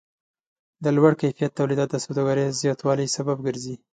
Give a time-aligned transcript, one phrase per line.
[0.83, 3.75] د لوړ کیفیت تولیدات د سوداګرۍ زیاتوالی سبب ګرځي.